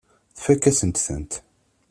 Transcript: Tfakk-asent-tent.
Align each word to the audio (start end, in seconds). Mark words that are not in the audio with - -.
Tfakk-asent-tent. 0.35 1.31